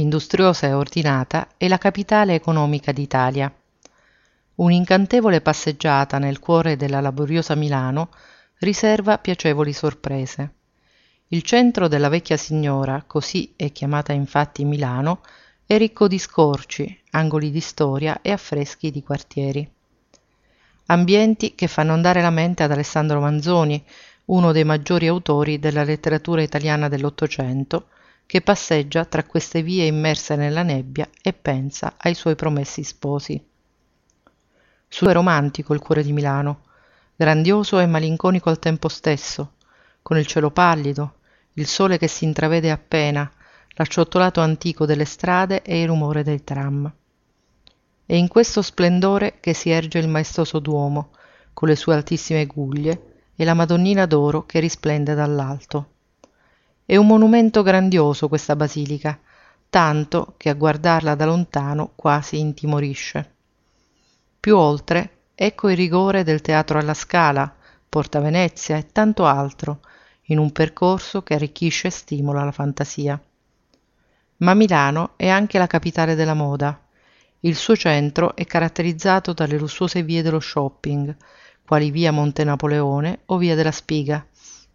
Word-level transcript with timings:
industriosa 0.00 0.66
e 0.66 0.72
ordinata, 0.72 1.48
è 1.56 1.68
la 1.68 1.78
capitale 1.78 2.34
economica 2.34 2.92
d'Italia. 2.92 3.52
Un'incantevole 4.56 5.40
passeggiata 5.40 6.18
nel 6.18 6.38
cuore 6.38 6.76
della 6.76 7.00
laboriosa 7.00 7.54
Milano 7.54 8.10
riserva 8.58 9.18
piacevoli 9.18 9.72
sorprese. 9.72 10.52
Il 11.28 11.42
centro 11.42 11.88
della 11.88 12.08
vecchia 12.08 12.36
signora, 12.36 13.02
così 13.06 13.52
è 13.56 13.72
chiamata 13.72 14.12
infatti 14.12 14.64
Milano, 14.64 15.22
è 15.66 15.76
ricco 15.78 16.06
di 16.06 16.18
scorci, 16.18 17.02
angoli 17.10 17.50
di 17.50 17.60
storia 17.60 18.20
e 18.22 18.30
affreschi 18.30 18.90
di 18.90 19.02
quartieri. 19.02 19.68
Ambienti 20.86 21.54
che 21.54 21.66
fanno 21.66 21.92
andare 21.94 22.20
la 22.20 22.30
mente 22.30 22.62
ad 22.62 22.70
Alessandro 22.70 23.18
Manzoni, 23.20 23.82
uno 24.26 24.52
dei 24.52 24.64
maggiori 24.64 25.06
autori 25.06 25.58
della 25.58 25.82
letteratura 25.82 26.42
italiana 26.42 26.88
dell'Ottocento, 26.88 27.88
che 28.26 28.40
passeggia 28.40 29.04
tra 29.04 29.24
queste 29.24 29.62
vie 29.62 29.86
immerse 29.86 30.36
nella 30.36 30.62
nebbia 30.62 31.08
e 31.22 31.32
pensa 31.32 31.94
ai 31.96 32.14
suoi 32.14 32.34
promessi 32.34 32.82
sposi. 32.82 33.42
Su 34.88 35.06
è 35.06 35.12
romantico 35.12 35.74
il 35.74 35.80
cuore 35.80 36.02
di 36.02 36.12
Milano, 36.12 36.62
grandioso 37.16 37.78
e 37.78 37.86
malinconico 37.86 38.48
al 38.48 38.58
tempo 38.58 38.88
stesso, 38.88 39.54
con 40.02 40.18
il 40.18 40.26
cielo 40.26 40.50
pallido, 40.50 41.14
il 41.54 41.66
sole 41.66 41.98
che 41.98 42.08
si 42.08 42.24
intravede 42.24 42.70
appena, 42.70 43.30
l'acciottolato 43.76 44.40
antico 44.40 44.86
delle 44.86 45.04
strade 45.04 45.62
e 45.62 45.80
il 45.80 45.86
rumore 45.88 46.22
dei 46.22 46.42
tram. 46.44 46.92
È 48.06 48.14
in 48.14 48.28
questo 48.28 48.62
splendore 48.62 49.38
che 49.40 49.54
si 49.54 49.70
erge 49.70 49.98
il 49.98 50.08
maestoso 50.08 50.58
Duomo, 50.58 51.10
con 51.52 51.68
le 51.68 51.76
sue 51.76 51.94
altissime 51.94 52.46
guglie, 52.46 53.22
e 53.36 53.44
la 53.44 53.54
Madonnina 53.54 54.06
d'oro 54.06 54.44
che 54.46 54.60
risplende 54.60 55.14
dall'alto. 55.14 55.93
È 56.86 56.96
un 56.96 57.06
monumento 57.06 57.62
grandioso 57.62 58.28
questa 58.28 58.56
basilica, 58.56 59.18
tanto 59.70 60.34
che 60.36 60.50
a 60.50 60.54
guardarla 60.54 61.14
da 61.14 61.24
lontano 61.24 61.92
quasi 61.96 62.38
intimorisce. 62.38 63.32
Più 64.38 64.54
oltre, 64.54 65.28
ecco 65.34 65.70
il 65.70 65.76
rigore 65.78 66.24
del 66.24 66.42
teatro 66.42 66.78
alla 66.78 66.92
Scala, 66.92 67.50
Porta 67.88 68.20
Venezia 68.20 68.76
e 68.76 68.92
tanto 68.92 69.24
altro, 69.24 69.80
in 70.24 70.38
un 70.38 70.52
percorso 70.52 71.22
che 71.22 71.32
arricchisce 71.32 71.86
e 71.86 71.90
stimola 71.90 72.44
la 72.44 72.52
fantasia. 72.52 73.18
Ma 74.38 74.52
Milano 74.52 75.12
è 75.16 75.28
anche 75.28 75.56
la 75.56 75.66
capitale 75.66 76.14
della 76.14 76.34
moda. 76.34 76.78
Il 77.40 77.56
suo 77.56 77.76
centro 77.76 78.36
è 78.36 78.44
caratterizzato 78.44 79.32
dalle 79.32 79.56
lussuose 79.56 80.02
vie 80.02 80.20
dello 80.20 80.40
shopping, 80.40 81.16
quali 81.66 81.90
via 81.90 82.12
Monte 82.12 82.44
Napoleone 82.44 83.20
o 83.26 83.38
via 83.38 83.54
della 83.54 83.70
Spiga, 83.70 84.26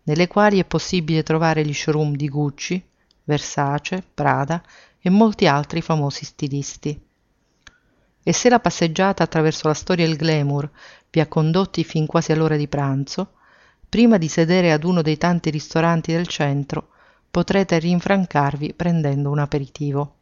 nelle 0.10 0.28
quali 0.28 0.60
è 0.60 0.66
possibile 0.66 1.22
trovare 1.22 1.64
gli 1.64 1.72
showroom 1.72 2.16
di 2.16 2.28
Gucci, 2.30 2.84
Versace, 3.26 4.04
Prada 4.12 4.60
e 5.00 5.12
molti 5.12 5.46
altri 5.46 5.82
famosi 5.82 6.26
stilisti. 6.26 7.00
E 8.24 8.34
se 8.34 8.50
la 8.50 8.60
passeggiata 8.60 9.22
attraverso 9.22 9.68
la 9.68 9.76
storia 9.76 10.06
e 10.06 10.10
il 10.10 10.16
glamour 10.16 10.68
vi 11.12 11.20
ha 11.20 11.28
condotti 11.28 11.84
fin 11.84 12.08
quasi 12.08 12.32
all'ora 12.32 12.56
di 12.56 12.68
pranzo, 12.68 13.34
prima 13.88 14.18
di 14.18 14.28
sedere 14.28 14.72
ad 14.72 14.84
uno 14.84 15.04
dei 15.04 15.18
tanti 15.18 15.52
ristoranti 15.52 16.12
del 16.12 16.26
centro, 16.26 16.90
potrete 17.30 17.78
rinfrancarvi 17.78 18.74
prendendo 18.74 19.30
un 19.30 19.38
aperitivo. 19.38 20.16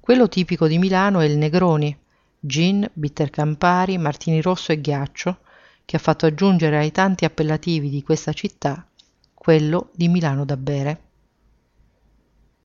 Quello 0.00 0.30
tipico 0.30 0.66
di 0.66 0.78
Milano 0.78 1.20
è 1.20 1.26
il 1.26 1.36
Negroni, 1.36 1.94
gin, 2.40 2.88
bitter 2.90 3.28
Campari, 3.28 3.98
martini 3.98 4.40
rosso 4.40 4.72
e 4.72 4.80
ghiaccio, 4.80 5.40
che 5.84 5.96
ha 5.96 6.00
fatto 6.00 6.24
aggiungere 6.24 6.78
ai 6.78 6.90
tanti 6.90 7.26
appellativi 7.26 7.90
di 7.90 8.02
questa 8.02 8.32
città 8.32 8.86
quello 9.44 9.90
di 9.94 10.08
Milano 10.08 10.46
da 10.46 10.56
bere. 10.56 11.03